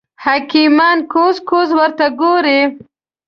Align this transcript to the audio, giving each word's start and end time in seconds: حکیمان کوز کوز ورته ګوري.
حکیمان 0.23 0.97
کوز 1.11 1.35
کوز 1.49 1.69
ورته 1.79 2.07
ګوري. 2.19 2.59